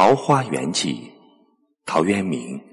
[0.00, 0.94] 桃花源记》，
[1.84, 2.67] 陶渊明。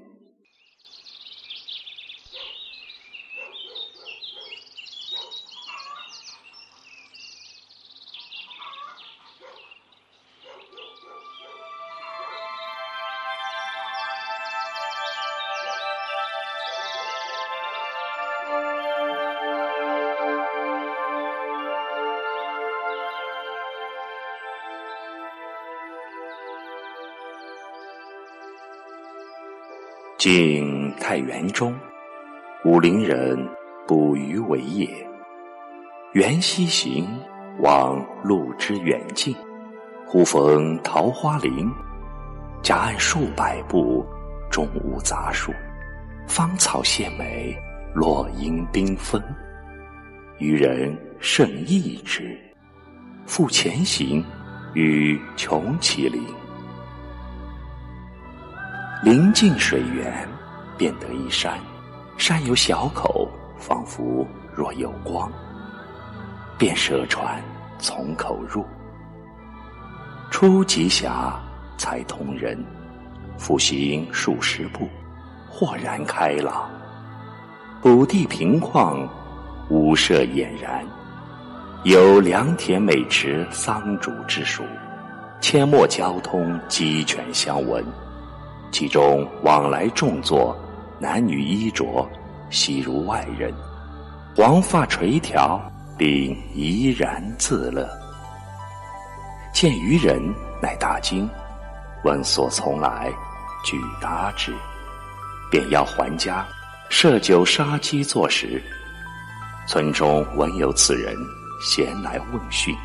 [30.18, 31.78] 晋太元中，
[32.64, 33.38] 武陵人
[33.86, 34.88] 捕鱼为业。
[36.14, 37.06] 缘溪行，
[37.58, 39.36] 往路之远近，
[40.06, 41.70] 忽逢桃花林，
[42.62, 44.06] 夹岸数百步，
[44.50, 45.52] 中无杂树，
[46.26, 47.54] 芳草鲜美，
[47.94, 49.22] 落英缤纷。
[50.38, 52.34] 渔人甚异之，
[53.26, 54.24] 复前行，
[54.72, 56.22] 欲穷其林。
[59.02, 60.26] 临近水源，
[60.78, 61.58] 便得一山，
[62.16, 65.30] 山有小口，仿佛若有光。
[66.56, 67.42] 便舍船
[67.78, 68.64] 从口入，
[70.30, 71.38] 出极狭，
[71.76, 72.58] 才通人。
[73.36, 74.88] 复行数十步，
[75.50, 76.66] 豁然开朗。
[77.82, 79.06] 土地平旷，
[79.68, 80.82] 屋舍俨然，
[81.84, 84.64] 有良田美池、桑竹之属，
[85.42, 87.84] 阡陌交通，鸡犬相闻。
[88.70, 90.56] 其中往来众作，
[90.98, 92.08] 男女衣着，
[92.50, 93.52] 悉如外人，
[94.36, 95.60] 黄发垂髫，
[95.96, 97.88] 并怡然自乐。
[99.54, 100.22] 见渔人，
[100.60, 101.28] 乃大惊，
[102.04, 103.10] 问所从来，
[103.64, 104.52] 具答之，
[105.50, 106.46] 便要还家，
[106.90, 108.62] 设酒杀鸡作食。
[109.66, 111.16] 村中闻有此人，
[111.62, 112.76] 咸来问讯。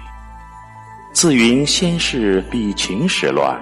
[1.13, 3.59] 自云先是避秦时乱。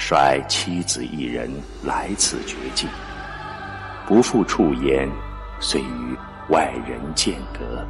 [0.00, 1.50] 率妻子一人
[1.84, 2.88] 来此绝境，
[4.06, 5.06] 不复出言，
[5.60, 6.16] 遂与
[6.48, 7.86] 外人间隔。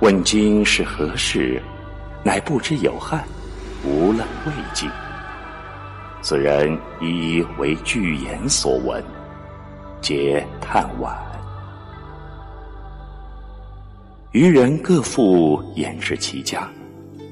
[0.00, 1.62] 问今是何事，
[2.24, 3.24] 乃不知有汉，
[3.84, 4.90] 无论未尽。
[6.20, 9.02] 此人一一为具言所闻，
[10.00, 11.14] 皆叹惋。
[14.32, 16.68] 渔人各复掩饰其家，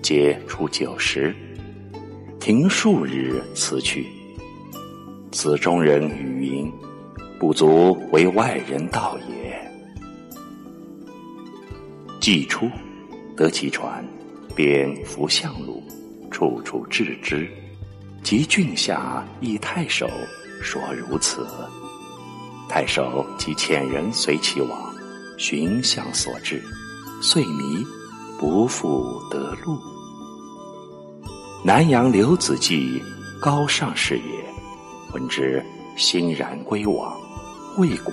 [0.02, 1.34] 皆出酒食。
[2.44, 4.04] 停数日，辞去。
[5.30, 6.72] 此中人语云
[7.38, 9.72] ：“不足为外人道也。”
[12.20, 12.68] 既出，
[13.36, 14.04] 得其船，
[14.56, 15.84] 便扶向路，
[16.32, 17.48] 处处置之。
[18.24, 20.10] 及郡下，诣太守，
[20.60, 21.46] 说如此。
[22.68, 24.92] 太守即遣人随其往，
[25.38, 26.60] 寻向所至，
[27.22, 27.86] 遂迷，
[28.36, 29.78] 不复得路。
[31.64, 33.00] 南阳刘子骥，
[33.40, 34.44] 高尚士也。
[35.12, 35.64] 闻之，
[35.96, 37.16] 欣然归往。
[37.78, 38.12] 未果，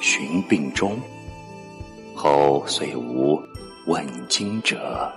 [0.00, 0.98] 寻病终。
[2.16, 3.40] 后遂无
[3.86, 5.08] 问津者。